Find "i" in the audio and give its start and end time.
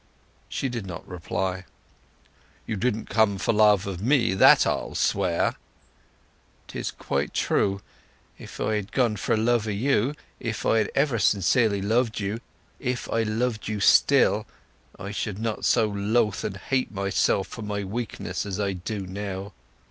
8.59-8.77, 10.65-10.79, 13.11-13.21, 14.97-15.11, 18.59-18.73